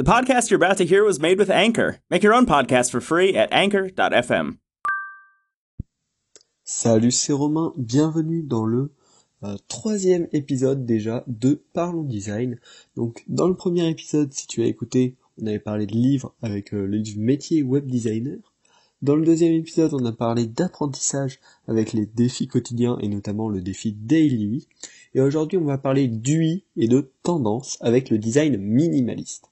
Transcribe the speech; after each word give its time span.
The 0.00 0.04
podcast 0.04 0.48
you're 0.48 0.56
about 0.56 0.78
to 0.78 0.86
hear 0.86 1.04
was 1.04 1.20
made 1.20 1.38
with 1.38 1.50
Anchor. 1.50 1.98
Make 2.08 2.22
your 2.22 2.32
own 2.32 2.46
podcast 2.46 2.90
for 2.90 3.02
free 3.02 3.36
at 3.36 3.52
anchor.fm. 3.52 4.56
Salut, 6.64 7.10
c'est 7.10 7.34
Romain. 7.34 7.74
Bienvenue 7.76 8.42
dans 8.42 8.64
le 8.64 8.94
euh, 9.42 9.58
troisième 9.68 10.26
épisode 10.32 10.86
déjà 10.86 11.22
de 11.26 11.62
Parlons 11.74 12.04
Design. 12.04 12.58
Donc, 12.96 13.24
dans 13.28 13.46
le 13.46 13.54
premier 13.54 13.90
épisode, 13.90 14.32
si 14.32 14.46
tu 14.46 14.62
as 14.62 14.68
écouté, 14.68 15.16
on 15.36 15.46
avait 15.46 15.58
parlé 15.58 15.84
de 15.84 15.92
livres 15.92 16.34
avec 16.40 16.72
euh, 16.72 16.86
le 16.86 17.02
métier 17.18 17.62
web 17.62 17.84
designer. 17.84 18.38
Dans 19.02 19.16
le 19.16 19.26
deuxième 19.26 19.52
épisode, 19.52 19.92
on 19.92 20.06
a 20.06 20.12
parlé 20.12 20.46
d'apprentissage 20.46 21.40
avec 21.68 21.92
les 21.92 22.06
défis 22.06 22.48
quotidiens 22.48 22.96
et 23.02 23.08
notamment 23.08 23.50
le 23.50 23.60
défi 23.60 23.92
Daily. 23.92 24.66
Et 25.12 25.20
aujourd'hui, 25.20 25.58
on 25.58 25.66
va 25.66 25.76
parler 25.76 26.08
d'UI 26.08 26.64
et 26.78 26.88
de 26.88 27.12
tendance 27.22 27.76
avec 27.82 28.08
le 28.08 28.16
design 28.16 28.56
minimaliste. 28.56 29.50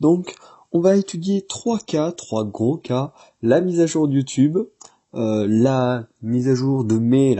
Donc, 0.00 0.34
on 0.72 0.80
va 0.80 0.96
étudier 0.96 1.42
trois 1.42 1.78
cas, 1.78 2.12
trois 2.12 2.44
gros 2.44 2.76
cas, 2.76 3.12
la 3.42 3.60
mise 3.60 3.80
à 3.80 3.86
jour 3.86 4.08
de 4.08 4.14
YouTube, 4.14 4.58
euh, 5.14 5.46
la 5.48 6.08
mise 6.22 6.48
à 6.48 6.54
jour 6.54 6.84
de 6.84 6.98
mai 6.98 7.36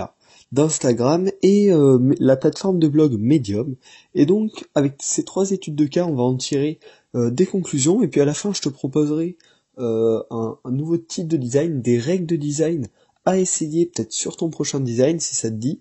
d'Instagram 0.55 1.29
et 1.43 1.73
euh, 1.73 2.15
la 2.21 2.37
plateforme 2.37 2.79
de 2.79 2.87
blog 2.87 3.19
Medium. 3.19 3.75
Et 4.15 4.25
donc, 4.25 4.69
avec 4.77 4.95
ces 5.01 5.25
trois 5.25 5.51
études 5.51 5.75
de 5.75 5.87
cas, 5.87 6.07
on 6.07 6.15
va 6.15 6.23
en 6.23 6.37
tirer 6.37 6.79
euh, 7.17 7.31
des 7.31 7.45
conclusions 7.45 8.03
et 8.03 8.09
puis 8.09 8.21
à 8.21 8.25
la 8.25 8.35
fin, 8.35 8.53
je 8.53 8.63
te 8.63 8.69
proposerai 8.69 9.37
euh, 9.79 10.23
un, 10.31 10.57
nouveau 10.71 10.97
type 10.97 11.27
de 11.27 11.37
design, 11.37 11.83
des 11.83 11.99
règles 11.99 12.27
de 12.27 12.37
design 12.37 12.87
à 13.25 13.37
essayer 13.37 13.87
peut-être 13.87 14.13
sur 14.13 14.37
ton 14.37 14.49
prochain 14.49 14.79
design 14.79 15.19
si 15.19 15.35
ça 15.35 15.51
te 15.51 15.57
dit, 15.57 15.81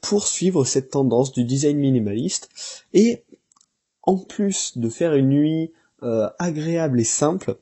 pour 0.00 0.26
suivre 0.26 0.64
cette 0.64 0.90
tendance 0.90 1.32
du 1.32 1.44
design 1.44 1.76
minimaliste. 1.76 2.48
Et 2.94 3.24
en 4.02 4.16
plus 4.16 4.78
de 4.78 4.88
faire 4.88 5.14
une 5.14 5.28
nuit 5.28 5.72
euh, 6.02 6.28
agréable 6.38 7.00
et 7.00 7.04
simple, 7.04 7.56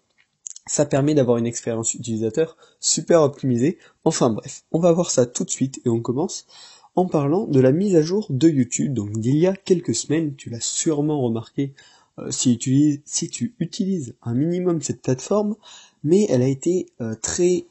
ça 0.67 0.85
permet 0.85 1.15
d'avoir 1.15 1.39
une 1.39 1.47
expérience 1.47 1.95
utilisateur 1.95 2.57
super 2.81 3.23
optimisée. 3.23 3.79
Enfin 4.05 4.31
bref, 4.31 4.65
on 4.73 4.79
va 4.79 4.93
voir 4.93 5.11
ça 5.11 5.27
tout 5.27 5.45
de 5.45 5.51
suite 5.51 5.81
et 5.85 5.89
on 5.89 6.01
commence 6.01 6.47
en 6.95 7.07
parlant 7.07 7.47
de 7.47 7.61
la 7.61 7.73
mise 7.73 7.97
à 7.97 8.03
jour 8.03 8.27
de 8.31 8.49
YouTube. 8.49 8.93
Donc 8.93 9.13
d'il 9.13 9.37
y 9.37 9.47
a 9.47 9.55
quelques 9.55 9.95
semaines, 9.95 10.35
tu 10.37 10.51
l'as 10.51 10.61
sûrement 10.61 11.21
remarqué 11.21 11.75
euh, 12.19 12.31
si, 12.31 12.59
tu, 12.59 13.55
utilises 13.59 14.15
un 14.23 14.35
minimum 14.35 14.83
cette 14.83 15.03
plateforme, 15.03 15.57
mais 16.05 16.27
elle 16.29 16.43
a 16.43 16.49
été 16.49 16.87
euh, 17.01 17.15
très 17.15 17.67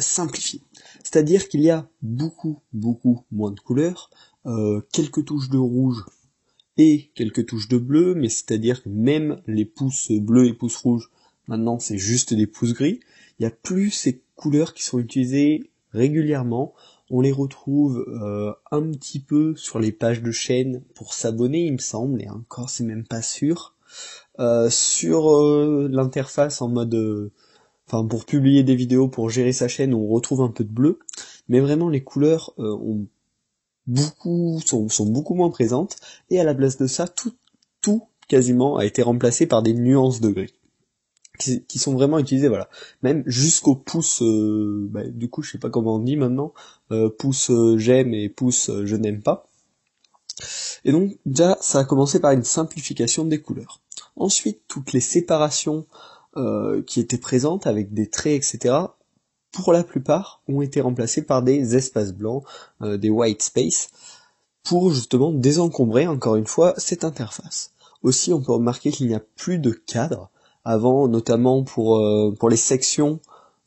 simplifiée. 0.00 0.60
C'est-à-dire 1.04 1.48
qu'il 1.48 1.60
y 1.60 1.70
a 1.70 1.88
beaucoup, 2.02 2.58
beaucoup 2.72 3.22
moins 3.30 3.52
de 3.52 3.60
couleurs, 3.60 4.10
quelques 4.90 5.24
touches 5.24 5.50
de 5.50 5.58
rouge 5.58 6.04
et 6.76 7.10
quelques 7.14 7.46
touches 7.46 7.68
de 7.68 7.78
bleu, 7.78 8.14
mais 8.14 8.28
c'est-à-dire 8.28 8.82
que 8.82 8.88
même 8.88 9.40
les 9.46 9.64
pouces 9.64 10.10
bleus 10.10 10.46
et 10.46 10.52
pouces 10.52 10.76
rouges, 10.76 11.10
maintenant 11.48 11.78
c'est 11.78 11.98
juste 11.98 12.34
des 12.34 12.46
pouces 12.46 12.74
gris. 12.74 13.00
Il 13.38 13.42
n'y 13.42 13.46
a 13.46 13.50
plus 13.50 13.90
ces 13.90 14.22
couleurs 14.36 14.74
qui 14.74 14.82
sont 14.84 14.98
utilisées 14.98 15.70
régulièrement. 15.92 16.74
On 17.10 17.20
les 17.20 17.32
retrouve 17.32 18.06
un 18.70 18.82
petit 18.90 19.20
peu 19.20 19.54
sur 19.56 19.78
les 19.78 19.92
pages 19.92 20.22
de 20.22 20.30
chaîne 20.30 20.82
pour 20.94 21.12
s'abonner, 21.12 21.66
il 21.66 21.74
me 21.74 21.78
semble, 21.78 22.22
et 22.22 22.28
encore 22.30 22.70
c'est 22.70 22.84
même 22.84 23.06
pas 23.06 23.22
sûr. 23.22 23.74
Euh, 24.38 24.70
sur 24.70 25.30
euh, 25.30 25.88
l'interface 25.92 26.62
en 26.62 26.68
mode 26.68 26.94
euh, 26.94 27.32
enfin 27.86 28.06
pour 28.06 28.24
publier 28.24 28.62
des 28.62 28.74
vidéos 28.74 29.06
pour 29.06 29.28
gérer 29.28 29.52
sa 29.52 29.68
chaîne 29.68 29.92
on 29.92 30.06
retrouve 30.08 30.40
un 30.40 30.48
peu 30.48 30.64
de 30.64 30.72
bleu 30.72 31.00
mais 31.48 31.60
vraiment 31.60 31.90
les 31.90 32.02
couleurs 32.02 32.54
ont 32.56 33.06
beaucoup 33.86 34.60
sont, 34.64 35.06
beaucoup 35.06 35.34
moins 35.34 35.50
présentes. 35.50 35.96
Et 36.30 36.40
à 36.40 36.44
la 36.44 36.54
place 36.54 36.76
de 36.76 36.86
ça 36.86 37.08
tout 37.08 37.34
tout 37.80 38.06
quasiment 38.28 38.76
a 38.76 38.84
été 38.84 39.02
remplacé 39.02 39.46
par 39.46 39.62
des 39.62 39.74
nuances 39.74 40.20
de 40.20 40.30
gris 40.30 40.54
qui, 41.38 41.78
sont 41.78 41.94
vraiment 41.94 42.20
utilisées 42.20 42.48
voilà. 42.48 42.68
Même 43.02 43.24
jusqu'au 43.26 43.74
pouce 43.74 44.22
bah, 44.22 45.02
du 45.06 45.28
coup 45.28 45.42
je 45.42 45.52
sais 45.52 45.58
pas 45.58 45.70
comment 45.70 45.96
on 45.96 45.98
dit 45.98 46.16
maintenant 46.16 46.52
pouce 47.18 47.50
j'aime 47.76 48.14
et 48.14 48.28
pouce 48.28 48.70
je 48.84 48.96
n'aime 48.96 49.22
pas. 49.22 49.48
Et 50.84 50.92
donc 50.92 51.18
déjà 51.26 51.56
ça 51.60 51.80
a 51.80 51.84
commencé 51.84 52.20
par 52.20 52.32
une 52.32 52.44
simplification 52.44 53.24
des 53.24 53.40
couleurs. 53.40 53.80
Ensuite, 54.16 54.62
toutes 54.68 54.92
les 54.92 55.00
séparations 55.00 55.86
euh, 56.36 56.82
qui 56.82 57.00
étaient 57.00 57.18
présentes 57.18 57.66
avec 57.66 57.92
des 57.92 58.08
traits, 58.08 58.34
etc., 58.34 58.74
pour 59.52 59.72
la 59.72 59.84
plupart, 59.84 60.42
ont 60.48 60.62
été 60.62 60.80
remplacées 60.80 61.22
par 61.22 61.42
des 61.42 61.76
espaces 61.76 62.12
blancs, 62.12 62.44
euh, 62.80 62.96
des 62.96 63.10
white 63.10 63.42
space, 63.42 63.90
pour 64.64 64.92
justement 64.92 65.32
désencombrer 65.32 66.06
encore 66.06 66.36
une 66.36 66.46
fois 66.46 66.74
cette 66.76 67.04
interface. 67.04 67.72
Aussi, 68.02 68.32
on 68.32 68.40
peut 68.40 68.52
remarquer 68.52 68.90
qu'il 68.90 69.06
n'y 69.06 69.14
a 69.14 69.22
plus 69.36 69.58
de 69.58 69.70
cadre. 69.70 70.30
Avant, 70.64 71.08
notamment 71.08 71.64
pour, 71.64 71.96
euh, 71.96 72.32
pour 72.38 72.48
les 72.48 72.56
sections, 72.56 73.20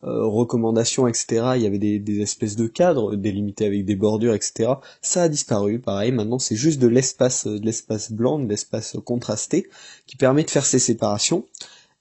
euh, 0.05 0.25
recommandations, 0.25 1.07
etc. 1.07 1.53
Il 1.55 1.61
y 1.61 1.65
avait 1.65 1.79
des, 1.79 2.21
espèces 2.21 2.55
de 2.55 2.67
cadres 2.67 3.15
délimités 3.15 3.65
avec 3.65 3.85
des 3.85 3.95
bordures, 3.95 4.33
etc. 4.33 4.73
Ça 5.01 5.23
a 5.23 5.29
disparu, 5.29 5.79
pareil. 5.79 6.11
Maintenant, 6.11 6.39
c'est 6.39 6.55
juste 6.55 6.79
de 6.79 6.87
l'espace, 6.87 7.47
de 7.47 7.65
l'espace 7.65 8.11
blanc, 8.11 8.39
de 8.39 8.47
l'espace 8.47 8.97
contrasté, 9.03 9.67
qui 10.05 10.15
permet 10.15 10.43
de 10.43 10.49
faire 10.51 10.65
ces 10.65 10.79
séparations. 10.79 11.45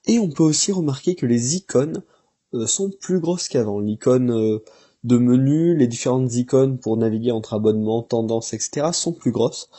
Et 0.06 0.18
on 0.18 0.28
peut 0.28 0.42
aussi 0.42 0.70
remarquer 0.70 1.14
que 1.14 1.24
les 1.24 1.56
icônes 1.56 2.02
sont 2.66 2.90
plus 2.90 3.20
grosses 3.20 3.48
qu'avant. 3.48 3.80
L'icône 3.80 4.30
euh, 4.30 4.58
de 5.04 5.18
menu, 5.18 5.76
les 5.76 5.86
différentes 5.86 6.34
icônes 6.34 6.78
pour 6.78 6.96
naviguer 6.96 7.30
entre 7.30 7.54
abonnements, 7.54 8.02
tendances, 8.02 8.54
etc. 8.54 8.88
sont 8.92 9.12
plus 9.12 9.32
grosses, 9.32 9.70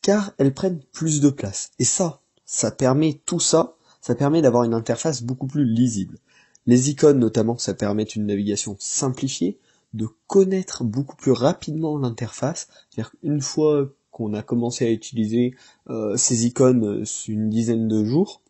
car 0.00 0.32
elles 0.38 0.54
prennent 0.54 0.80
plus 0.92 1.20
de 1.20 1.30
place. 1.30 1.70
Et 1.78 1.84
ça, 1.84 2.20
ça 2.44 2.70
permet 2.70 3.20
tout 3.26 3.40
ça, 3.40 3.76
ça 4.00 4.14
permet 4.14 4.42
d'avoir 4.42 4.64
une 4.64 4.74
interface 4.74 5.22
beaucoup 5.22 5.46
plus 5.46 5.64
lisible. 5.64 6.18
Les 6.66 6.90
icônes 6.90 7.18
notamment, 7.18 7.58
ça 7.58 7.74
permet 7.74 8.04
une 8.04 8.26
navigation 8.26 8.76
simplifiée, 8.78 9.58
de 9.94 10.08
connaître 10.26 10.84
beaucoup 10.84 11.16
plus 11.16 11.32
rapidement 11.32 11.98
l'interface. 11.98 12.68
C'est-à-dire 12.88 13.12
qu'une 13.20 13.42
fois 13.42 13.90
qu'on 14.10 14.32
a 14.32 14.42
commencé 14.42 14.86
à 14.86 14.90
utiliser 14.90 15.54
euh, 15.90 16.16
ces 16.16 16.46
icônes 16.46 17.02
euh, 17.02 17.04
une 17.28 17.50
dizaine 17.50 17.88
de 17.88 18.04
jours, 18.04 18.40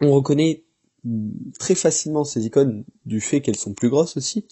on 0.00 0.12
reconnaît 0.12 0.64
très 1.58 1.74
facilement 1.74 2.24
ces 2.24 2.46
icônes 2.46 2.84
du 3.04 3.20
fait 3.20 3.40
qu'elles 3.40 3.56
sont 3.56 3.74
plus 3.74 3.88
grosses 3.88 4.16
aussi, 4.16 4.46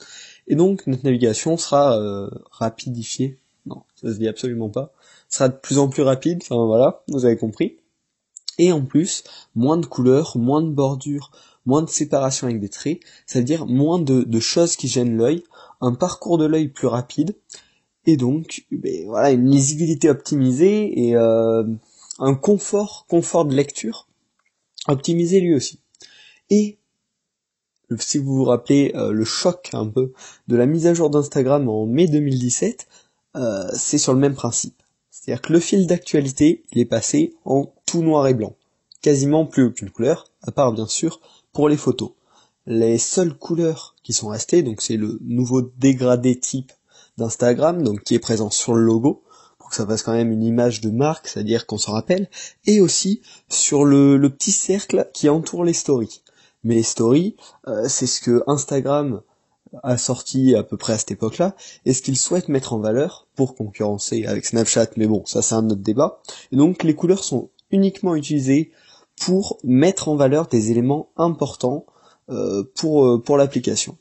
et 0.46 0.56
donc 0.56 0.86
notre 0.86 1.04
navigation 1.04 1.56
sera 1.56 1.98
euh, 1.98 2.28
rapidifiée. 2.50 3.38
Non, 3.66 3.82
ça 3.94 4.12
se 4.12 4.18
dit 4.18 4.28
absolument 4.28 4.68
pas. 4.68 4.92
Sera 5.28 5.48
de 5.48 5.56
plus 5.56 5.78
en 5.78 5.88
plus 5.88 6.02
rapide. 6.02 6.40
Enfin 6.42 6.64
voilà, 6.66 7.02
vous 7.08 7.24
avez 7.24 7.36
compris. 7.36 7.78
Et 8.58 8.72
en 8.72 8.84
plus, 8.84 9.24
moins 9.54 9.78
de 9.78 9.86
couleurs, 9.86 10.36
moins 10.36 10.62
de 10.62 10.68
bordures, 10.68 11.32
moins 11.66 11.82
de 11.82 11.88
séparation 11.88 12.46
avec 12.46 12.60
des 12.60 12.68
traits, 12.68 13.00
c'est-à-dire 13.26 13.66
moins 13.66 13.98
de, 13.98 14.40
choses 14.40 14.76
qui 14.76 14.86
gênent 14.86 15.16
l'œil, 15.16 15.42
un 15.80 15.94
parcours 15.94 16.38
de 16.38 16.44
l'œil 16.44 16.68
plus 16.68 16.86
rapide, 16.86 17.36
et 18.06 18.16
donc 18.16 18.66
ben, 18.70 19.06
voilà 19.06 19.30
une 19.30 19.50
lisibilité 19.50 20.10
optimisée 20.10 21.08
et 21.08 21.16
euh, 21.16 21.64
un 22.18 22.34
confort, 22.34 23.06
confort 23.08 23.46
de 23.46 23.54
lecture 23.54 24.06
optimisé 24.86 25.40
lui 25.40 25.54
aussi. 25.54 25.80
Et 26.50 26.78
si 27.98 28.18
vous 28.18 28.34
vous 28.34 28.44
rappelez 28.44 28.92
euh, 28.94 29.12
le 29.12 29.24
choc 29.24 29.70
un 29.72 29.86
peu 29.86 30.12
de 30.48 30.56
la 30.56 30.66
mise 30.66 30.86
à 30.86 30.94
jour 30.94 31.10
d'Instagram 31.10 31.68
en 31.68 31.86
mai 31.86 32.06
2017, 32.06 32.86
euh, 33.36 33.68
c'est 33.74 33.98
sur 33.98 34.14
le 34.14 34.20
même 34.20 34.34
principe. 34.34 34.82
C'est-à-dire 35.10 35.42
que 35.42 35.52
le 35.52 35.60
fil 35.60 35.86
d'actualité, 35.86 36.64
il 36.72 36.80
est 36.80 36.86
passé 36.86 37.34
en 37.44 37.72
tout 37.86 38.02
noir 38.02 38.26
et 38.26 38.34
blanc. 38.34 38.56
Quasiment 39.00 39.46
plus 39.46 39.64
aucune 39.64 39.90
couleur, 39.90 40.26
à 40.42 40.50
part 40.50 40.72
bien 40.72 40.86
sûr 40.86 41.20
pour 41.52 41.68
les 41.68 41.76
photos. 41.76 42.12
Les 42.66 42.98
seules 42.98 43.36
couleurs 43.36 43.94
qui 44.02 44.12
sont 44.12 44.28
restées, 44.28 44.62
donc 44.62 44.80
c'est 44.80 44.96
le 44.96 45.18
nouveau 45.22 45.62
dégradé 45.62 46.38
type 46.38 46.72
d'Instagram, 47.18 47.82
donc 47.82 48.02
qui 48.02 48.14
est 48.14 48.18
présent 48.18 48.50
sur 48.50 48.74
le 48.74 48.82
logo, 48.82 49.22
pour 49.58 49.70
que 49.70 49.76
ça 49.76 49.86
fasse 49.86 50.02
quand 50.02 50.12
même 50.12 50.32
une 50.32 50.42
image 50.42 50.80
de 50.80 50.90
marque, 50.90 51.28
c'est-à-dire 51.28 51.66
qu'on 51.66 51.78
s'en 51.78 51.92
rappelle, 51.92 52.28
et 52.66 52.80
aussi 52.80 53.22
sur 53.48 53.84
le, 53.84 54.18
petit 54.30 54.52
cercle 54.52 55.08
qui 55.12 55.28
entoure 55.28 55.64
les 55.64 55.72
stories. 55.72 56.22
Mais 56.64 56.74
les 56.74 56.82
stories, 56.82 57.36
euh, 57.68 57.88
c'est 57.88 58.06
ce 58.06 58.20
que 58.20 58.42
Instagram 58.46 59.20
a 59.82 59.98
sorti 59.98 60.54
à 60.54 60.62
peu 60.62 60.76
près 60.76 60.92
à 60.92 60.98
cette 60.98 61.10
époque-là, 61.10 61.56
et 61.84 61.94
ce 61.94 62.02
qu'il 62.02 62.16
souhaite 62.16 62.48
mettre 62.48 62.72
en 62.72 62.78
valeur 62.78 63.26
pour 63.34 63.54
concurrencer 63.54 64.24
avec 64.24 64.46
Snapchat, 64.46 64.90
mais 64.96 65.06
bon, 65.06 65.24
ça 65.26 65.42
c'est 65.42 65.54
un 65.54 65.66
autre 65.66 65.82
débat. 65.82 66.20
Et 66.52 66.56
donc 66.56 66.82
les 66.82 66.94
couleurs 66.94 67.24
sont 67.24 67.50
uniquement 67.70 68.14
utilisées 68.14 68.70
pour 69.20 69.58
mettre 69.64 70.08
en 70.08 70.16
valeur 70.16 70.46
des 70.46 70.70
éléments 70.70 71.10
importants 71.16 71.86
euh, 72.30 72.64
pour, 72.74 73.06
euh, 73.06 73.18
pour 73.20 73.36
l'application. 73.36 73.96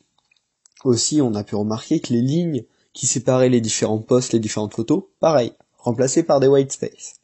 Aussi, 0.84 1.22
on 1.22 1.34
a 1.36 1.44
pu 1.44 1.56
remarquer 1.56 2.00
que 2.00 2.14
les 2.14 2.22
lignes 2.22 2.66
qui 2.94 3.08
séparaient 3.08 3.50
les 3.50 3.62
différents 3.62 4.00
posts, 4.00 4.34
les 4.34 4.40
différentes 4.40 4.74
photos, 4.74 5.04
pareil, 5.20 5.54
remplacées 5.78 6.24
par 6.24 6.40
des 6.40 6.48
white 6.48 6.72
space. 6.72 7.16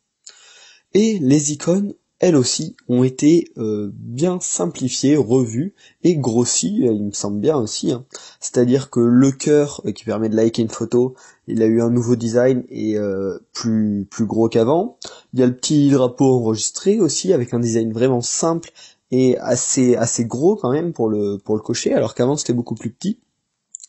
Et 0.94 1.20
les 1.20 1.52
icônes 1.52 1.94
elles 2.20 2.36
aussi, 2.36 2.76
ont 2.90 3.04
été 3.04 3.52
euh, 3.58 3.92
bien 3.94 4.40
simplifiées, 4.42 5.16
revues 5.16 5.74
et 6.04 6.18
grossies, 6.18 6.82
il 6.82 7.06
me 7.06 7.12
semble 7.12 7.40
bien 7.40 7.58
aussi. 7.58 7.92
Hein. 7.92 8.06
C'est-à-dire 8.40 8.90
que 8.90 9.00
le 9.00 9.32
cœur 9.32 9.82
qui 9.96 10.04
permet 10.04 10.30
de 10.30 10.36
liker 10.36 10.62
une 10.62 10.70
photo, 10.70 11.16
il 11.48 11.62
a 11.64 11.66
eu 11.66 11.82
un 11.82 11.90
nouveau 11.90 12.16
design 12.16 12.64
et 12.70 12.98
plus 13.54 14.06
plus 14.10 14.26
gros 14.26 14.50
qu'avant. 14.50 14.98
Il 15.34 15.40
y 15.40 15.44
a 15.44 15.48
le 15.48 15.56
petit 15.56 15.90
drapeau 15.90 16.36
enregistré 16.36 17.00
aussi 17.00 17.34
avec 17.34 17.54
un 17.54 17.60
design 17.60 17.92
vraiment 17.92 18.22
simple 18.22 18.72
et 19.12 19.38
assez 19.40 19.96
assez 19.96 20.26
gros 20.26 20.56
quand 20.56 20.72
même 20.72 20.94
pour 20.94 21.10
le 21.10 21.38
pour 21.38 21.56
le 21.56 21.62
cocher, 21.62 21.94
alors 21.94 22.16
qu'avant 22.16 22.38
c'était 22.38 22.54
beaucoup 22.54 22.76
plus 22.76 22.92
petit. 22.92 23.20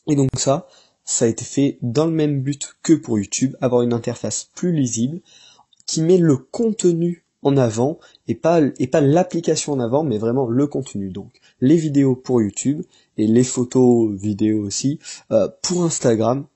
Et 0.06 0.16
donc 0.16 0.30
ça, 0.36 0.68
ça 1.04 1.24
a 1.24 1.28
été 1.28 1.44
fait 1.44 1.78
dans 1.82 2.06
le 2.06 2.12
même 2.12 2.40
but 2.40 2.76
que 2.82 2.92
pour 2.92 3.18
YouTube, 3.18 3.56
avoir 3.60 3.82
une 3.82 3.92
interface 3.92 4.48
plus 4.54 4.72
lisible 4.72 5.20
qui 5.86 6.02
met 6.02 6.18
le 6.18 6.36
contenu 6.36 7.24
en 7.42 7.56
avant 7.56 7.98
et 8.28 8.34
pas 8.34 8.60
et 8.78 8.86
pas 8.86 9.00
l'application 9.00 9.72
en 9.72 9.80
avant 9.80 10.04
mais 10.04 10.18
vraiment 10.18 10.46
le 10.46 10.66
contenu 10.66 11.10
donc 11.10 11.40
les 11.60 11.76
vidéos 11.76 12.14
pour 12.14 12.42
YouTube 12.42 12.82
et 13.16 13.26
les 13.26 13.44
photos 13.44 14.10
vidéos 14.12 14.62
aussi 14.62 14.98
euh, 15.30 15.48
pour 15.62 15.84
Instagram 15.84 16.46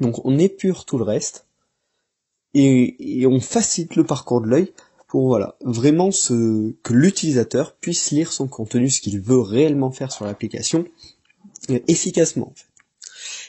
donc 0.00 0.24
on 0.24 0.38
épure 0.38 0.84
tout 0.84 0.98
le 0.98 1.04
reste 1.04 1.46
et, 2.54 3.24
on 3.26 3.40
facilite 3.40 3.96
le 3.96 4.04
parcours 4.04 4.42
de 4.42 4.48
l'œil 4.48 4.72
pour 5.08 5.28
voilà 5.28 5.56
vraiment 5.62 6.10
ce 6.10 6.72
que 6.82 6.92
l'utilisateur 6.92 7.74
puisse 7.76 8.10
lire 8.10 8.32
son 8.32 8.48
contenu 8.48 8.90
ce 8.90 9.00
qu'il 9.00 9.20
veut 9.20 9.40
réellement 9.40 9.90
faire 9.90 10.12
sur 10.12 10.26
l'application 10.26 10.84
euh, 11.70 11.78
efficacement. 11.86 12.52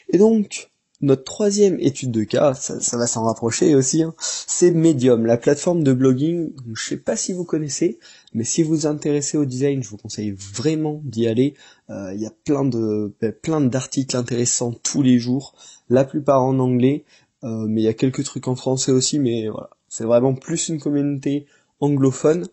Et 0.09 0.19
donc, 0.19 0.69
notre 1.03 1.25
troisième 1.25 1.77
étude 1.81 2.11
de 2.11 2.23
cas, 2.23 2.53
ça, 2.53 2.97
va 2.97 3.07
s'en 3.07 3.25
rapprocher 3.25 3.75
aussi, 3.75 4.03
hein, 4.03 4.15
c'est 4.17 4.71
Medium, 4.71 5.25
la 5.25 5.35
plateforme 5.35 5.83
de 5.83 5.91
blogging. 5.91 6.51
Je 6.73 6.81
sais 6.81 6.97
pas 6.97 7.17
si 7.17 7.33
vous 7.33 7.43
connaissez, 7.43 7.99
mais 8.33 8.45
si 8.45 8.63
vous 8.63 8.69
vous 8.69 8.87
intéressez 8.87 9.37
au 9.37 9.43
design, 9.43 9.83
je 9.83 9.89
vous 9.89 9.97
conseille 9.97 10.31
vraiment 10.31 11.01
d'y 11.03 11.27
aller. 11.27 11.55
Euh, 11.89 12.13
il 12.13 12.21
y 12.21 12.25
a 12.25 12.31
plein 12.45 12.63
de 12.63 13.13
ben, 13.19 13.33
plein 13.33 13.59
d'articles 13.59 14.15
intéressants 14.15 14.71
tous 14.81 15.01
les 15.01 15.19
jours, 15.19 15.55
la 15.89 16.05
plupart 16.05 16.41
en 16.41 16.57
anglais, 16.59 17.03
euh, 17.43 17.65
mais 17.67 17.81
il 17.81 17.85
y 17.85 17.89
a 17.89 17.93
quelques 17.93 18.23
trucs 18.23 18.47
en 18.47 18.55
français 18.55 18.93
aussi. 18.93 19.19
Mais 19.19 19.49
voilà, 19.49 19.71
c'est 19.89 20.05
vraiment 20.05 20.33
plus 20.33 20.69
une 20.69 20.79
communauté 20.79 21.47
anglophone 21.81 22.47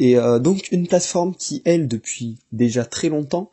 et 0.00 0.18
euh, 0.18 0.40
donc 0.40 0.72
une 0.72 0.88
plateforme 0.88 1.36
qui 1.36 1.62
elle 1.64 1.86
depuis 1.86 2.40
déjà 2.50 2.84
très 2.84 3.10
longtemps 3.10 3.52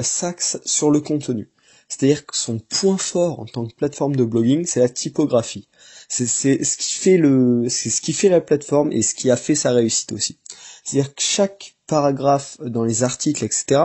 s'axe 0.00 0.58
sur 0.64 0.90
le 0.90 1.00
contenu. 1.00 1.50
C'est-à-dire 1.90 2.24
que 2.24 2.36
son 2.36 2.60
point 2.60 2.96
fort 2.96 3.40
en 3.40 3.46
tant 3.46 3.66
que 3.66 3.74
plateforme 3.74 4.14
de 4.14 4.24
blogging, 4.24 4.64
c'est 4.64 4.78
la 4.78 4.88
typographie. 4.88 5.68
C'est 6.08 6.26
ce 6.26 6.76
qui 6.78 6.92
fait 6.92 7.18
le, 7.18 7.68
c'est 7.68 7.90
ce 7.90 8.00
qui 8.00 8.12
fait 8.12 8.28
la 8.28 8.40
plateforme 8.40 8.92
et 8.92 9.02
ce 9.02 9.14
qui 9.14 9.28
a 9.28 9.36
fait 9.36 9.56
sa 9.56 9.72
réussite 9.72 10.12
aussi. 10.12 10.38
C'est-à-dire 10.84 11.14
que 11.14 11.20
chaque 11.20 11.76
paragraphe 11.88 12.58
dans 12.60 12.84
les 12.84 13.02
articles, 13.02 13.44
etc., 13.44 13.82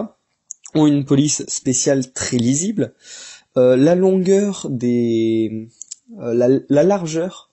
ont 0.76 0.86
une 0.86 1.04
police 1.04 1.46
spéciale 1.48 2.12
très 2.14 2.38
lisible. 2.38 2.94
Euh, 3.58 3.76
la 3.76 3.96
longueur 3.96 4.68
des, 4.70 5.70
euh, 6.20 6.62
la, 6.70 6.84
largeur 6.84 7.50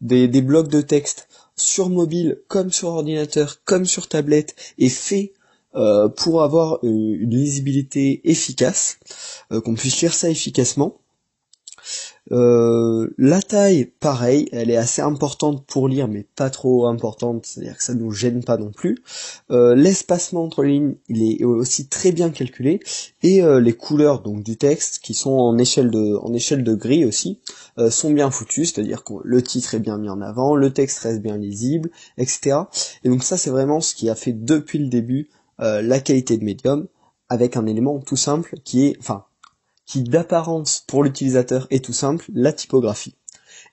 des, 0.00 0.26
des 0.26 0.42
blocs 0.42 0.68
de 0.68 0.80
texte 0.80 1.28
sur 1.54 1.90
mobile 1.90 2.40
comme 2.48 2.72
sur 2.72 2.88
ordinateur 2.88 3.62
comme 3.64 3.84
sur 3.84 4.08
tablette 4.08 4.56
est 4.78 4.88
fait 4.88 5.34
euh, 5.74 6.08
pour 6.08 6.42
avoir 6.42 6.74
euh, 6.84 6.88
une 7.18 7.30
lisibilité 7.30 8.20
efficace, 8.30 8.98
euh, 9.52 9.62
qu'on 9.62 9.74
puisse 9.74 10.02
lire 10.02 10.12
ça 10.12 10.28
efficacement. 10.28 10.98
la 12.30 13.40
taille, 13.40 13.86
pareil, 13.98 14.48
elle 14.52 14.70
est 14.70 14.76
assez 14.76 15.00
importante 15.00 15.64
pour 15.66 15.88
lire, 15.88 16.08
mais 16.08 16.26
pas 16.36 16.50
trop 16.50 16.86
importante, 16.86 17.46
c'est-à-dire 17.46 17.76
que 17.76 17.82
ça 17.82 17.94
nous 17.94 18.12
gêne 18.12 18.44
pas 18.44 18.58
non 18.58 18.70
plus. 18.70 18.98
L'espacement 19.50 20.44
entre 20.44 20.62
les 20.62 20.72
lignes, 20.72 20.94
il 21.08 21.22
est 21.22 21.44
aussi 21.44 21.88
très 21.88 22.12
bien 22.12 22.30
calculé, 22.30 22.80
et 23.22 23.42
les 23.42 23.72
couleurs 23.72 24.22
donc 24.22 24.44
du 24.44 24.56
texte, 24.56 25.00
qui 25.02 25.14
sont 25.14 25.32
en 25.32 25.58
échelle 25.58 25.90
de, 25.90 26.16
en 26.22 26.32
échelle 26.32 26.64
de 26.64 26.74
gris 26.74 27.04
aussi, 27.04 27.40
sont 27.90 28.10
bien 28.12 28.30
foutues, 28.30 28.66
c'est-à-dire 28.66 29.04
que 29.04 29.14
le 29.24 29.42
titre 29.42 29.74
est 29.74 29.80
bien 29.80 29.98
mis 29.98 30.08
en 30.08 30.20
avant, 30.22 30.54
le 30.54 30.72
texte 30.72 31.00
reste 31.00 31.20
bien 31.20 31.36
lisible, 31.36 31.90
etc. 32.16 32.60
Et 33.04 33.08
donc 33.08 33.24
ça, 33.24 33.36
c'est 33.36 33.50
vraiment 33.50 33.80
ce 33.80 33.94
qui 33.94 34.08
a 34.08 34.14
fait 34.14 34.32
depuis 34.32 34.78
le 34.78 34.88
début 34.88 35.28
euh, 35.28 35.40
la 35.62 36.00
qualité 36.00 36.36
de 36.36 36.44
médium 36.44 36.88
avec 37.28 37.56
un 37.56 37.64
élément 37.66 37.98
tout 38.00 38.16
simple 38.16 38.56
qui 38.62 38.88
est, 38.88 38.96
enfin, 38.98 39.24
qui 39.86 40.02
d'apparence 40.02 40.84
pour 40.86 41.02
l'utilisateur 41.02 41.66
est 41.70 41.84
tout 41.84 41.92
simple, 41.92 42.26
la 42.34 42.52
typographie. 42.52 43.14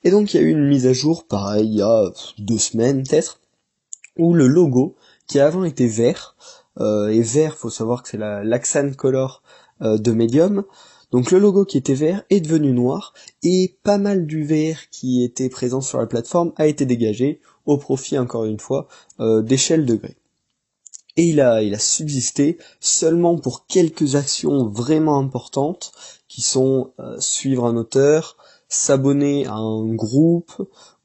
Et 0.03 0.11
donc 0.11 0.33
il 0.33 0.37
y 0.37 0.39
a 0.39 0.43
eu 0.43 0.51
une 0.51 0.67
mise 0.67 0.87
à 0.87 0.93
jour, 0.93 1.27
pareil, 1.27 1.67
il 1.67 1.75
y 1.75 1.81
a 1.81 2.11
deux 2.37 2.57
semaines 2.57 3.03
peut-être, 3.03 3.41
où 4.17 4.33
le 4.33 4.47
logo, 4.47 4.95
qui 5.27 5.39
avant 5.39 5.63
était 5.63 5.87
vert, 5.87 6.35
euh, 6.79 7.09
et 7.09 7.21
vert, 7.21 7.57
faut 7.57 7.69
savoir 7.69 8.03
que 8.03 8.09
c'est 8.09 8.17
la 8.17 8.43
l'Axan 8.43 8.91
Color 8.93 9.43
euh, 9.81 9.97
de 9.97 10.11
Medium, 10.11 10.63
donc 11.11 11.31
le 11.31 11.39
logo 11.39 11.65
qui 11.65 11.77
était 11.77 11.95
vert 11.95 12.23
est 12.29 12.39
devenu 12.39 12.71
noir, 12.71 13.13
et 13.43 13.77
pas 13.83 13.97
mal 13.97 14.25
du 14.25 14.43
vert 14.43 14.89
qui 14.89 15.23
était 15.23 15.49
présent 15.49 15.81
sur 15.81 15.97
la 15.97 16.07
plateforme 16.07 16.53
a 16.55 16.67
été 16.67 16.85
dégagé, 16.85 17.41
au 17.65 17.77
profit 17.77 18.17
encore 18.17 18.45
une 18.45 18.59
fois 18.59 18.87
d'échelle 19.19 19.85
de 19.85 19.95
gris 19.95 20.18
et 21.17 21.23
il 21.23 21.41
a, 21.41 21.61
il 21.61 21.73
a 21.73 21.79
subsisté 21.79 22.57
seulement 22.79 23.37
pour 23.37 23.65
quelques 23.67 24.15
actions 24.15 24.67
vraiment 24.67 25.17
importantes 25.17 25.91
qui 26.27 26.41
sont 26.41 26.91
euh, 26.99 27.19
suivre 27.19 27.65
un 27.65 27.75
auteur, 27.75 28.37
s'abonner 28.69 29.47
à 29.47 29.55
un 29.55 29.93
groupe 29.95 30.53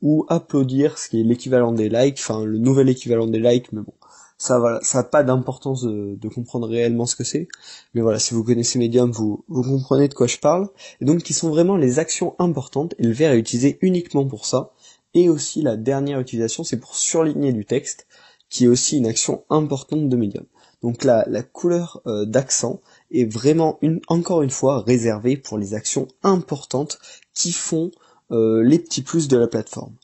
ou 0.03 0.27
applaudir, 0.29 0.99
ce 0.99 1.09
qui 1.09 1.21
est 1.21 1.25
l'équivalent 1.25 1.73
des 1.73 1.89
likes, 1.89 2.19
enfin 2.19 2.45
le 2.45 2.59
nouvel 2.59 2.89
équivalent 2.91 3.27
des 3.27 3.39
likes, 3.39 3.73
mais 3.73 3.81
bon, 3.81 3.95
ça 4.37 4.59
voilà, 4.59 4.81
ça 4.83 4.99
n'a 4.99 5.05
pas 5.05 5.23
d'importance 5.23 5.83
de, 5.85 6.29
comprendre 6.29 6.69
réellement 6.69 7.07
ce 7.07 7.17
que 7.17 7.25
c'est, 7.25 7.49
mais 7.95 8.03
voilà, 8.03 8.19
si 8.19 8.35
vous 8.35 8.45
connaissez 8.45 8.79
Medium, 8.79 9.11
vous, 9.11 9.45
vous 9.49 9.63
comprenez 9.63 10.09
de 10.09 10.15
quoi 10.15 10.27
je 10.27 10.37
parle, 10.39 10.69
et 11.01 11.07
donc 11.07 11.23
qui 11.23 11.33
sont 11.33 11.49
vraiment 11.49 11.77
les 11.77 11.99
actions 11.99 12.35
importantes, 12.39 12.95
et 12.99 13.05
le 13.05 13.13
vert 13.13 13.33
est 13.33 13.39
utilisé 13.39 13.79
uniquement 13.81 14.27
pour 14.27 14.45
ça, 14.45 14.73
et 15.15 15.31
aussi 15.31 15.63
la 15.63 15.77
dernière 15.77 16.21
utilisation, 16.21 16.65
c'est 16.65 16.79
pour 16.79 16.97
surligner 16.97 17.55
du 17.55 17.65
texte, 17.65 18.07
qui 18.55 18.67
est 18.67 18.69
aussi 18.69 18.99
une 18.99 19.07
action 19.07 19.43
importante 19.51 20.09
de 20.09 20.17
médium. 20.17 20.45
Donc 20.81 21.03
la, 21.03 21.25
la 21.29 21.43
couleur 21.43 22.01
euh, 22.07 22.25
d'accent 22.25 22.81
est 23.11 23.25
vraiment 23.25 23.79
une, 23.83 24.01
encore 24.07 24.43
une 24.43 24.51
fois 24.51 24.81
réservée 24.83 25.37
pour 25.37 25.59
les 25.59 25.75
actions 25.75 26.07
importantes 26.23 27.01
qui 27.35 27.51
font 27.51 27.91
euh, 28.31 28.63
les 28.63 28.79
petits 28.79 29.03
plus 29.03 29.27
de 29.27 29.37
la 29.37 29.49
plateforme. 29.49 29.95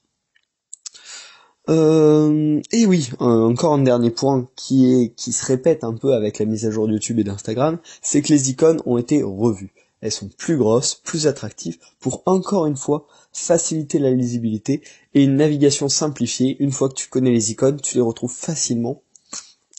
Euh, 1.69 2.61
et 2.73 2.87
oui, 2.87 3.11
encore 3.20 3.75
un 3.75 3.82
dernier 3.85 4.11
point 4.11 4.49
qui 4.56 4.93
est 4.93 5.14
qui 5.14 5.31
se 5.31 5.47
répète 5.47 5.85
un 5.85 5.94
peu 5.94 6.14
avec 6.14 6.41
la 6.41 6.44
mise 6.44 6.67
à 6.67 6.73
jour 6.73 6.88
de 6.88 6.94
YouTube 6.94 7.20
et 7.20 7.25
d'Instagram, 7.25 7.79
c'est 8.02 8.20
que 8.20 8.32
les 8.32 8.50
icônes 8.50 8.81
ont 8.85 8.99
été 8.99 9.23
revues. 9.23 9.73
Elles 10.00 10.12
sont 10.12 10.29
plus 10.29 10.56
grosses, 10.56 10.94
plus 10.94 11.26
attractives, 11.26 11.79
pour 11.99 12.23
encore 12.26 12.67
une 12.67 12.76
fois 12.76 13.06
faciliter 13.32 13.99
la 13.99 14.11
lisibilité 14.11 14.82
et 15.14 15.25
une 15.25 15.37
navigation 15.37 15.88
simplifiée. 15.88 16.56
Une 16.61 16.73
fois 16.73 16.88
que 16.88 16.94
tu 16.94 17.08
connais 17.08 17.32
les 17.32 17.50
icônes, 17.50 17.81
tu 17.81 17.97
les 17.97 18.02
retrouves 18.02 18.32
facilement. 18.32 19.02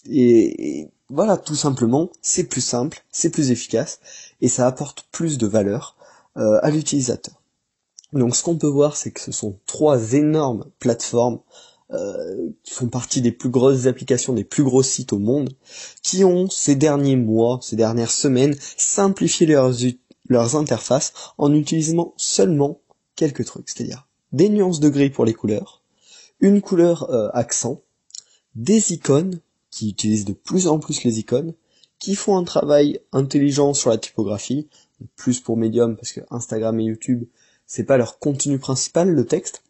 Et, 0.10 0.90
voilà, 1.10 1.38
tout 1.38 1.56
simplement, 1.56 2.10
c'est 2.22 2.46
plus 2.46 2.62
simple, 2.62 3.04
c'est 3.12 3.32
plus 3.32 3.52
efficace 3.52 4.00
et 4.40 4.48
ça 4.48 4.66
apporte 4.66 5.08
plus 5.12 5.38
de 5.38 5.48
valeur 5.48 5.98
euh, 6.38 6.60
à 6.62 6.70
l'utilisateur. 6.70 7.42
Donc 8.14 8.36
ce 8.36 8.44
qu'on 8.44 8.58
peut 8.58 8.68
voir, 8.68 8.96
c'est 8.96 9.12
que 9.12 9.20
ce 9.20 9.32
sont 9.32 9.58
trois 9.66 10.14
énormes 10.14 10.66
plateformes 10.80 11.40
euh, 11.92 12.50
qui 12.64 12.74
font 12.74 12.88
partie 12.88 13.22
des 13.22 13.34
plus 13.34 13.50
grosses 13.50 13.88
applications, 13.88 14.32
des 14.32 14.46
plus 14.46 14.64
gros 14.64 14.84
sites 14.84 15.12
au 15.12 15.20
monde, 15.20 15.50
qui 16.02 16.24
ont 16.24 16.50
ces 16.50 16.76
derniers 16.76 17.18
mois, 17.18 17.60
ces 17.62 17.76
dernières 17.76 18.12
semaines, 18.12 18.56
simplifié 18.78 19.46
leurs, 19.46 19.74
leurs 20.28 20.56
interfaces 20.56 21.14
en 21.38 21.54
utilisant 21.54 22.14
seulement 22.18 22.80
quelques 23.16 23.46
trucs, 23.46 23.70
c'est-à-dire 23.70 24.08
des 24.32 24.50
nuances 24.50 24.80
de 24.80 24.90
gris 24.90 25.10
pour 25.10 25.26
les 25.26 25.34
couleurs, 25.34 25.82
une 26.40 26.62
couleur 26.62 27.10
euh, 27.12 27.30
accent, 27.34 27.82
des 28.56 28.94
icônes, 28.94 29.40
qui 29.70 29.90
utilisent 29.90 30.26
de 30.26 30.34
plus 30.34 30.68
en 30.68 30.80
plus 30.80 31.04
les 31.04 31.20
icônes, 31.20 31.54
qui 31.98 32.16
font 32.16 32.38
un 32.38 32.44
travail 32.44 33.00
intelligent 33.12 33.74
sur 33.74 33.90
la 33.90 33.98
typographie, 33.98 34.68
plus 35.16 35.40
pour 35.40 35.58
Medium 35.58 35.96
parce 35.96 36.12
que 36.12 36.22
Instagram 36.30 36.80
et 36.80 36.86
YouTube, 36.86 37.26
c'est 37.66 37.86
pas 37.86 37.98
leur 37.98 38.20
contenu 38.20 38.60
principal, 38.60 39.10
le 39.10 39.26
texte, 39.26 39.64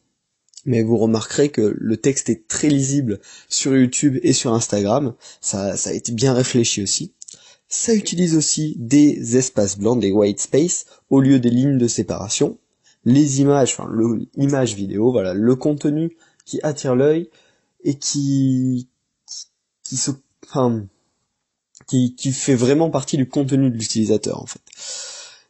mais 0.65 0.81
vous 0.81 0.97
remarquerez 0.97 1.49
que 1.49 1.75
le 1.77 1.97
texte 1.97 2.29
est 2.29 2.47
très 2.47 2.69
lisible 2.69 3.19
sur 3.49 3.75
YouTube 3.75 4.19
et 4.23 4.33
sur 4.33 4.53
Instagram, 4.53 5.13
ça, 5.39 5.77
ça 5.77 5.89
a 5.89 5.93
été 5.93 6.11
bien 6.11 6.33
réfléchi 6.33 6.81
aussi. 6.81 7.13
Ça 7.73 7.95
utilise 7.95 8.35
aussi 8.35 8.75
des 8.77 9.37
espaces 9.37 9.77
blancs, 9.77 10.01
des 10.01 10.11
white 10.11 10.41
space, 10.41 10.87
au 11.09 11.21
lieu 11.21 11.39
des 11.39 11.49
lignes 11.49 11.77
de 11.77 11.87
séparation, 11.87 12.57
les 13.05 13.39
images, 13.39 13.75
enfin 13.77 13.89
l'image 14.35 14.75
vidéo, 14.75 15.09
voilà, 15.13 15.33
le 15.33 15.55
contenu 15.55 16.17
qui 16.43 16.59
attire 16.63 16.95
l'œil 16.95 17.29
et 17.85 17.95
qui 17.95 18.89
qui 19.83 19.95
se, 19.95 20.11
enfin, 20.45 20.83
qui, 21.87 22.13
qui 22.15 22.33
fait 22.33 22.55
vraiment 22.55 22.89
partie 22.89 23.15
du 23.15 23.29
contenu 23.29 23.69
de 23.71 23.77
l'utilisateur 23.77 24.41
en 24.41 24.45
fait. 24.45 24.61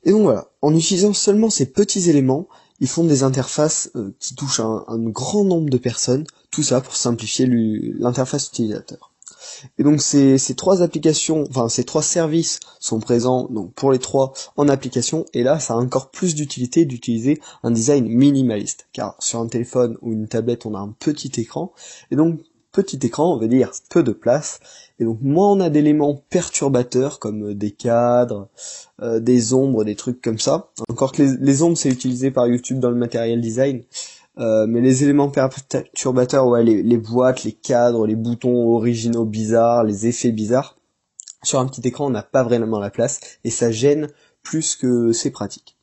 Et 0.03 0.11
donc 0.11 0.21
voilà, 0.21 0.51
en 0.61 0.75
utilisant 0.75 1.13
seulement 1.13 1.49
ces 1.49 1.71
petits 1.71 2.07
éléments, 2.07 2.47
ils 2.79 2.87
font 2.87 3.03
des 3.03 3.23
interfaces 3.23 3.89
euh, 3.95 4.15
qui 4.19 4.35
touchent 4.35 4.59
un, 4.59 4.83
un, 4.87 4.99
grand 4.99 5.43
nombre 5.43 5.71
de 5.71 5.77
personnes, 5.79 6.25
tout 6.51 6.61
ça 6.61 6.81
pour 6.81 6.95
simplifier 6.95 7.47
l'interface 7.47 8.47
utilisateur. 8.47 9.10
Et 9.77 9.83
donc 9.83 10.01
ces, 10.01 10.37
trois 10.55 10.81
applications, 10.81 11.45
enfin 11.49 11.69
ces 11.69 11.83
trois 11.83 12.01
services 12.01 12.59
sont 12.79 12.99
présents 12.99 13.47
donc 13.49 13.73
pour 13.73 13.91
les 13.91 13.99
trois 13.99 14.33
en 14.57 14.67
application. 14.69 15.25
Et 15.33 15.43
là, 15.43 15.59
ça 15.59 15.73
a 15.73 15.77
encore 15.77 16.11
plus 16.11 16.35
d'utilité 16.35 16.85
d'utiliser 16.85 17.39
un 17.63 17.71
design 17.71 18.07
minimaliste, 18.07 18.87
car 18.93 19.15
sur 19.19 19.39
un 19.39 19.47
téléphone 19.47 19.97
ou 20.01 20.13
une 20.13 20.27
tablette, 20.27 20.65
on 20.65 20.75
a 20.75 20.79
un 20.79 20.93
petit 20.99 21.31
écran. 21.39 21.73
Et 22.11 22.15
donc 22.15 22.39
petit 22.71 22.99
écran, 23.03 23.33
on 23.33 23.37
veut 23.37 23.47
dire 23.47 23.71
peu 23.89 24.03
de 24.03 24.11
place. 24.11 24.59
Et 24.99 25.03
donc 25.03 25.19
moins 25.21 25.51
on 25.51 25.59
a 25.59 25.69
d'éléments 25.69 26.21
perturbateurs 26.29 27.19
comme 27.19 27.53
des 27.53 27.71
cadres, 27.71 28.49
euh, 29.01 29.19
des 29.19 29.53
ombres, 29.53 29.83
des 29.83 29.95
trucs 29.95 30.21
comme 30.21 30.39
ça. 30.39 30.69
Encore 30.89 31.11
que 31.11 31.23
les, 31.23 31.37
les 31.39 31.61
ombres 31.63 31.77
c'est 31.77 31.89
utilisé 31.89 32.31
par 32.31 32.47
YouTube 32.47 32.79
dans 32.79 32.91
le 32.91 32.97
matériel 32.97 33.41
design. 33.41 33.83
Euh, 34.37 34.65
mais 34.67 34.81
les 34.81 35.03
éléments 35.03 35.29
perturbateurs, 35.29 36.47
ouais, 36.47 36.63
les, 36.63 36.81
les, 36.81 36.97
boîtes, 36.97 37.43
les 37.43 37.51
cadres, 37.51 38.07
les 38.07 38.15
boutons 38.15 38.69
originaux 38.73 39.25
bizarres, 39.25 39.83
les 39.83 40.07
effets 40.07 40.31
bizarres, 40.31 40.77
sur 41.43 41.59
un 41.59 41.65
petit 41.65 41.85
écran, 41.87 42.07
on 42.07 42.11
n'a 42.11 42.23
pas 42.23 42.43
vraiment 42.43 42.79
la 42.79 42.89
place 42.89 43.19
et 43.43 43.49
ça 43.49 43.71
gêne 43.71 44.09
plus 44.43 44.75
que 44.75 45.11
c'est 45.11 45.31
pratique. 45.31 45.77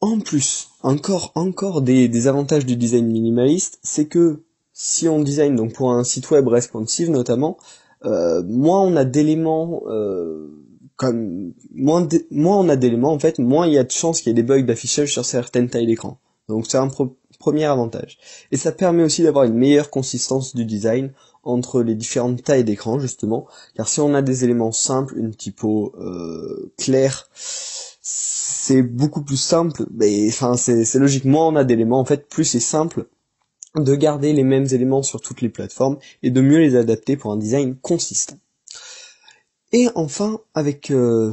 En 0.00 0.18
plus, 0.18 0.68
encore, 0.82 1.32
encore 1.34 1.82
des, 1.82 2.08
des 2.08 2.26
avantages 2.26 2.64
du 2.64 2.76
design 2.76 3.06
minimaliste, 3.06 3.78
c'est 3.82 4.06
que 4.06 4.42
si 4.72 5.08
on 5.08 5.20
design 5.20 5.56
donc 5.56 5.74
pour 5.74 5.92
un 5.92 6.04
site 6.04 6.30
web 6.30 6.48
responsive 6.48 7.10
notamment, 7.10 7.58
euh, 8.06 8.42
moins 8.42 8.80
on 8.80 8.96
a 8.96 9.04
d'éléments 9.04 9.82
euh, 9.88 10.48
comme 10.96 11.52
moins, 11.74 12.08
moins 12.30 12.58
on 12.58 12.68
a 12.70 12.76
d'éléments 12.76 13.12
en 13.12 13.18
fait, 13.18 13.38
moins 13.38 13.66
il 13.66 13.74
y 13.74 13.78
a 13.78 13.84
de 13.84 13.90
chances 13.90 14.20
qu'il 14.20 14.30
y 14.30 14.32
ait 14.32 14.34
des 14.34 14.42
bugs 14.42 14.62
d'affichage 14.62 15.12
sur 15.12 15.24
certaines 15.24 15.68
tailles 15.68 15.86
d'écran. 15.86 16.18
Donc 16.50 16.66
c'est 16.68 16.78
un 16.78 16.90
premier 17.38 17.64
avantage. 17.64 18.18
Et 18.52 18.56
ça 18.56 18.72
permet 18.72 19.02
aussi 19.02 19.22
d'avoir 19.22 19.44
une 19.44 19.54
meilleure 19.54 19.90
consistance 19.90 20.54
du 20.54 20.64
design 20.64 21.12
entre 21.42 21.82
les 21.82 21.94
différentes 21.94 22.42
tailles 22.42 22.64
d'écran 22.64 23.00
justement, 23.00 23.46
car 23.74 23.88
si 23.88 24.00
on 24.00 24.14
a 24.14 24.22
des 24.22 24.44
éléments 24.44 24.72
simples, 24.72 25.16
une 25.16 25.34
typo 25.34 25.94
euh, 25.98 26.72
claire, 26.76 27.28
c'est 27.32 28.82
beaucoup 28.82 29.22
plus 29.22 29.40
simple, 29.40 29.86
mais 29.90 30.28
enfin 30.28 30.56
c'est 30.56 30.94
logique, 30.96 31.24
moins 31.24 31.46
on 31.46 31.56
a 31.56 31.64
d'éléments 31.64 32.00
en 32.00 32.04
fait, 32.04 32.28
plus 32.28 32.44
c'est 32.44 32.60
simple 32.60 33.06
de 33.76 33.94
garder 33.94 34.32
les 34.32 34.44
mêmes 34.44 34.66
éléments 34.70 35.02
sur 35.02 35.20
toutes 35.20 35.40
les 35.40 35.48
plateformes 35.48 35.96
et 36.22 36.30
de 36.30 36.40
mieux 36.40 36.58
les 36.58 36.76
adapter 36.76 37.16
pour 37.16 37.32
un 37.32 37.36
design 37.36 37.76
consistant. 37.76 38.36
Et 39.72 39.88
enfin, 39.94 40.40
avec 40.54 40.90
euh, 40.90 41.32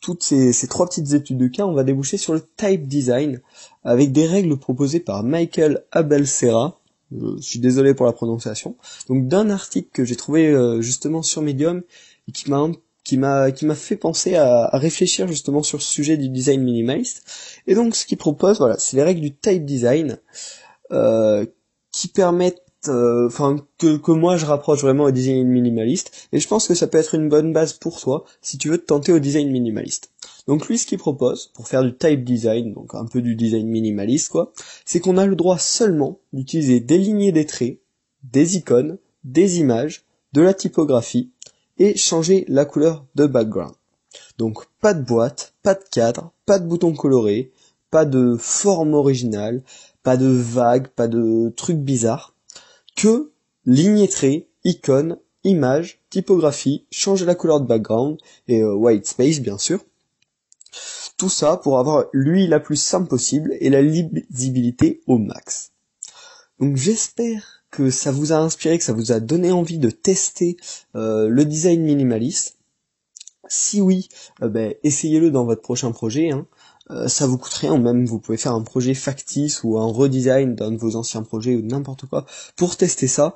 toutes 0.00 0.22
ces, 0.22 0.52
trois 0.68 0.86
petites 0.86 1.12
études 1.12 1.38
de 1.38 1.46
cas, 1.46 1.64
on 1.64 1.72
va 1.72 1.84
déboucher 1.84 2.18
sur 2.18 2.34
le 2.34 2.46
type 2.56 2.86
design, 2.86 3.40
avec 3.82 4.12
des 4.12 4.26
règles 4.26 4.58
proposées 4.58 5.00
par 5.00 5.22
Michael 5.22 5.84
Abelserra, 5.90 6.78
je 7.10 7.40
suis 7.40 7.58
désolé 7.58 7.94
pour 7.94 8.04
la 8.04 8.12
prononciation, 8.12 8.76
donc 9.08 9.28
d'un 9.28 9.48
article 9.48 9.88
que 9.92 10.04
j'ai 10.04 10.16
trouvé 10.16 10.48
euh, 10.48 10.82
justement 10.82 11.22
sur 11.22 11.40
Medium, 11.40 11.82
et 12.28 12.32
qui 12.32 12.50
m'a 12.50 12.68
qui 13.04 13.16
m'a 13.16 13.50
qui 13.50 13.64
m'a 13.64 13.74
fait 13.74 13.96
penser 13.96 14.34
à, 14.34 14.68
réfléchir 14.74 15.26
justement 15.26 15.62
sur 15.62 15.80
ce 15.80 15.90
sujet 15.90 16.18
du 16.18 16.28
design 16.28 16.62
minimaliste. 16.62 17.24
Et 17.66 17.74
donc 17.74 17.96
ce 17.96 18.04
qu'il 18.04 18.18
propose, 18.18 18.58
voilà, 18.58 18.78
c'est 18.78 18.98
les 18.98 19.02
règles 19.02 19.22
du 19.22 19.34
type 19.34 19.64
design, 19.64 20.18
euh, 20.92 21.46
qui 21.92 22.08
permettent 22.08 22.62
euh, 22.88 23.28
que, 23.78 24.10
moi 24.10 24.36
je 24.36 24.46
rapproche 24.46 24.82
vraiment 24.82 25.04
au 25.04 25.10
design 25.10 25.46
minimaliste 25.46 26.28
et 26.32 26.40
je 26.40 26.48
pense 26.48 26.68
que 26.68 26.74
ça 26.74 26.86
peut 26.86 26.98
être 26.98 27.14
une 27.14 27.28
bonne 27.28 27.52
base 27.52 27.72
pour 27.72 28.00
toi 28.00 28.24
si 28.42 28.58
tu 28.58 28.68
veux 28.68 28.78
te 28.78 28.86
tenter 28.86 29.12
au 29.12 29.18
design 29.18 29.50
minimaliste. 29.50 30.10
Donc 30.46 30.66
lui 30.68 30.78
ce 30.78 30.86
qu'il 30.86 30.98
propose 30.98 31.48
pour 31.54 31.68
faire 31.68 31.84
du 31.84 31.94
type 31.94 32.24
design, 32.24 32.72
donc 32.74 32.94
un 32.94 33.06
peu 33.06 33.22
du 33.22 33.36
design 33.36 33.68
minimaliste 33.68 34.30
quoi, 34.30 34.52
c'est 34.84 35.00
qu'on 35.00 35.18
a 35.18 35.26
le 35.26 35.36
droit 35.36 35.58
seulement 35.58 36.18
d'utiliser 36.32 36.80
des 36.80 36.98
lignées 36.98 37.32
des 37.32 37.46
traits, 37.46 37.80
des 38.22 38.56
icônes, 38.56 38.98
des 39.24 39.58
images, 39.58 40.04
de 40.32 40.42
la 40.42 40.54
typographie 40.54 41.30
et 41.78 41.96
changer 41.96 42.44
la 42.48 42.64
couleur 42.64 43.04
de 43.14 43.26
background. 43.26 43.74
Donc 44.38 44.64
pas 44.80 44.94
de 44.94 45.02
boîte, 45.02 45.54
pas 45.62 45.74
de 45.74 45.84
cadre, 45.90 46.32
pas 46.46 46.58
de 46.58 46.66
boutons 46.66 46.94
colorés, 46.94 47.50
pas 47.90 48.04
de 48.04 48.36
forme 48.38 48.94
originale, 48.94 49.62
pas 50.02 50.16
de 50.16 50.28
vagues, 50.28 50.88
pas 50.88 51.08
de 51.08 51.52
trucs 51.56 51.78
bizarres 51.78 52.34
que 52.98 53.30
ligne 53.64 54.08
trait, 54.08 54.48
icône, 54.64 55.18
image, 55.44 56.00
typographie, 56.10 56.84
changer 56.90 57.26
la 57.26 57.36
couleur 57.36 57.60
de 57.60 57.66
background 57.66 58.18
et 58.48 58.60
euh, 58.60 58.74
white 58.74 59.06
space 59.06 59.38
bien 59.38 59.56
sûr. 59.56 59.84
Tout 61.16 61.28
ça 61.28 61.56
pour 61.58 61.78
avoir 61.78 62.06
l'UI 62.12 62.48
la 62.48 62.58
plus 62.58 62.76
simple 62.76 63.08
possible 63.08 63.56
et 63.60 63.70
la 63.70 63.82
lisibilité 63.82 65.00
au 65.06 65.18
max. 65.18 65.70
Donc 66.58 66.76
j'espère 66.76 67.62
que 67.70 67.90
ça 67.90 68.10
vous 68.10 68.32
a 68.32 68.36
inspiré, 68.36 68.78
que 68.78 68.84
ça 68.84 68.92
vous 68.92 69.12
a 69.12 69.20
donné 69.20 69.52
envie 69.52 69.78
de 69.78 69.90
tester 69.90 70.56
euh, 70.96 71.28
le 71.28 71.44
design 71.44 71.82
minimaliste. 71.82 72.56
Si 73.46 73.80
oui, 73.80 74.08
euh, 74.42 74.48
ben, 74.48 74.74
essayez-le 74.82 75.30
dans 75.30 75.44
votre 75.44 75.62
prochain 75.62 75.92
projet. 75.92 76.32
Hein. 76.32 76.48
Euh, 76.90 77.08
ça 77.08 77.26
vous 77.26 77.38
coûte 77.38 77.52
rien, 77.54 77.78
même 77.78 78.06
vous 78.06 78.18
pouvez 78.18 78.38
faire 78.38 78.54
un 78.54 78.62
projet 78.62 78.94
factice 78.94 79.62
ou 79.62 79.78
un 79.78 79.86
redesign 79.86 80.54
d'un 80.54 80.72
de 80.72 80.76
vos 80.76 80.96
anciens 80.96 81.22
projets 81.22 81.54
ou 81.54 81.62
n'importe 81.62 82.06
quoi 82.06 82.26
pour 82.56 82.76
tester 82.76 83.08
ça. 83.08 83.34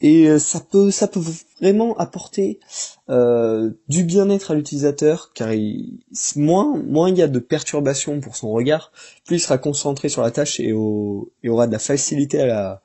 Et 0.00 0.28
euh, 0.28 0.38
ça 0.38 0.60
peut, 0.60 0.90
ça 0.92 1.08
peut 1.08 1.20
vraiment 1.60 1.96
apporter 1.98 2.60
euh, 3.08 3.72
du 3.88 4.04
bien-être 4.04 4.52
à 4.52 4.54
l'utilisateur, 4.54 5.32
car 5.34 5.52
il, 5.52 5.98
moins, 6.36 6.76
moins 6.76 7.08
il 7.08 7.18
y 7.18 7.22
a 7.22 7.26
de 7.28 7.38
perturbations 7.40 8.20
pour 8.20 8.36
son 8.36 8.50
regard, 8.52 8.92
plus 9.24 9.36
il 9.36 9.40
sera 9.40 9.58
concentré 9.58 10.08
sur 10.08 10.22
la 10.22 10.30
tâche 10.30 10.60
et, 10.60 10.72
au, 10.72 11.32
et 11.42 11.48
aura 11.48 11.66
de 11.66 11.72
la 11.72 11.80
facilité 11.80 12.40
à 12.40 12.46
la, 12.46 12.82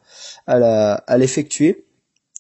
à 0.48 0.58
la, 0.58 0.94
à 0.94 1.18
l'effectuer. 1.18 1.86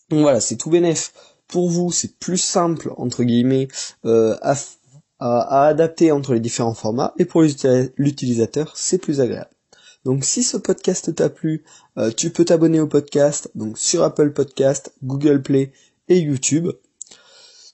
Donc 0.10 0.22
voilà, 0.22 0.40
c'est 0.40 0.58
tout 0.58 0.72
bénef. 0.72 1.14
Pour 1.48 1.70
vous, 1.70 1.92
c'est 1.92 2.18
plus 2.18 2.38
simple 2.38 2.92
entre 2.98 3.24
guillemets 3.24 3.68
euh, 4.06 4.36
à, 4.42 4.56
à, 5.24 5.68
adapter 5.68 6.12
entre 6.12 6.34
les 6.34 6.40
différents 6.40 6.74
formats 6.74 7.14
et 7.18 7.26
pour 7.26 7.42
l'utilisateur 7.42 8.74
c'est 8.76 8.98
plus 8.98 9.22
agréable. 9.22 9.50
Donc 10.04 10.26
si 10.26 10.44
ce 10.44 10.58
podcast 10.58 11.16
t'a 11.16 11.30
plu, 11.30 11.64
euh, 11.98 12.12
tu 12.12 12.30
peux 12.30 12.44
t'abonner 12.44 12.82
au 12.82 12.88
podcast 12.88 13.50
donc 13.56 13.78
sur 13.78 14.04
Apple 14.04 14.32
Podcast, 14.32 14.94
Google 15.02 15.42
Play 15.42 15.72
et 16.10 16.20
YouTube. 16.20 16.70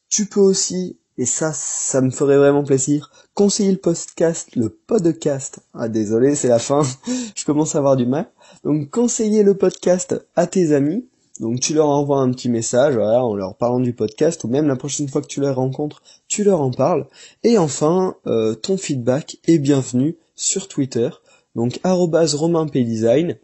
Tu 0.10 0.28
peux 0.28 0.40
aussi, 0.40 1.00
et 1.18 1.26
ça 1.26 1.52
ça 1.54 2.02
me 2.02 2.12
ferait 2.12 2.38
vraiment 2.38 2.64
plaisir, 2.64 3.12
conseiller 3.34 3.72
le 3.72 3.80
podcast, 3.80 4.56
le 4.56 4.70
podcast. 4.70 5.60
Ah 5.74 5.90
désolé, 5.90 6.36
c'est 6.36 6.50
la 6.50 6.60
fin, 6.60 6.84
je 7.36 7.46
commence 7.46 7.74
à 7.74 7.80
avoir 7.80 7.98
du 7.98 8.06
mal. 8.06 8.30
Donc 8.64 8.92
conseiller 8.92 9.42
le 9.42 9.56
podcast 9.56 10.24
à 10.36 10.46
tes 10.46 10.72
amis 10.74 11.09
donc 11.40 11.62
tu 11.62 11.74
leur 11.74 11.88
envoies 11.88 12.20
un 12.20 12.32
petit 12.32 12.50
message, 12.50 12.98
en 12.98 13.34
leur 13.34 13.56
parlant 13.56 13.80
du 13.80 13.94
podcast, 13.94 14.44
ou 14.44 14.48
même 14.48 14.68
la 14.68 14.76
prochaine 14.76 15.08
fois 15.08 15.22
que 15.22 15.28
tu 15.28 15.42
les 15.42 15.50
rencontres, 15.50 16.02
tu 16.28 16.44
leur 16.44 16.62
en 16.62 16.72
parles. 16.72 17.08
Et 17.44 17.58
enfin, 17.58 18.16
euh, 18.28 18.56
ton 18.56 18.78
feedback 18.78 19.38
est 19.48 19.58
bienvenu 19.58 20.18
sur 20.36 20.68
Twitter, 20.68 21.10
donc 21.56 21.80
@romainpdesign. 21.84 23.38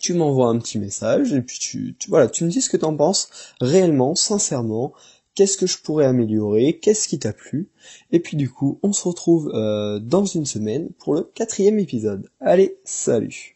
Tu 0.00 0.14
m'envoies 0.14 0.48
un 0.48 0.58
petit 0.58 0.78
message 0.78 1.32
et 1.32 1.40
puis 1.40 1.58
tu, 1.58 1.96
voilà, 2.08 2.28
tu 2.28 2.44
me 2.44 2.50
dis 2.50 2.60
ce 2.60 2.70
que 2.70 2.76
t'en 2.76 2.94
penses 2.94 3.28
réellement, 3.60 4.14
sincèrement. 4.14 4.92
Qu'est-ce 5.34 5.56
que 5.56 5.66
je 5.66 5.78
pourrais 5.78 6.06
améliorer? 6.06 6.78
Qu'est-ce 6.78 7.08
qui 7.08 7.18
t'a 7.18 7.32
plu? 7.32 7.68
Et 8.10 8.20
puis 8.20 8.36
du 8.36 8.50
coup, 8.50 8.78
on 8.82 8.92
se 8.92 9.06
retrouve 9.06 9.50
euh, 9.54 9.98
dans 9.98 10.24
une 10.24 10.46
semaine 10.46 10.90
pour 10.98 11.14
le 11.14 11.22
quatrième 11.22 11.78
épisode. 11.78 12.28
Allez, 12.40 12.78
salut 12.84 13.55